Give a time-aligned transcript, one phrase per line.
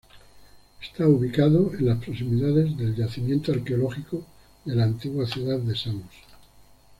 [0.81, 4.25] Está ubicado en las proximidades del yacimiento arqueológico
[4.65, 6.11] de la antigua ciudad de Samos.